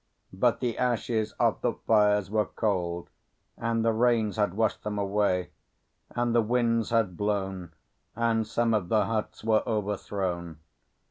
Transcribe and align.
But 0.33 0.61
the 0.61 0.79
ashes 0.79 1.33
of 1.33 1.61
the 1.61 1.73
fires 1.73 2.31
were 2.31 2.47
cold 2.47 3.07
and 3.55 3.85
the 3.85 3.93
rains 3.93 4.35
had 4.35 4.55
washed 4.55 4.83
them 4.83 4.97
away; 4.97 5.51
and 6.09 6.33
the 6.33 6.41
winds 6.41 6.89
had 6.89 7.15
blown, 7.15 7.71
and 8.15 8.47
some 8.47 8.73
of 8.73 8.89
the 8.89 9.05
huts 9.05 9.43
were 9.43 9.61
overthrown. 9.67 10.57